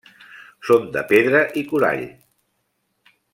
Són 0.69 0.87
de 0.95 1.03
pedra 1.11 1.41
i 1.61 1.65
coral. 1.73 2.01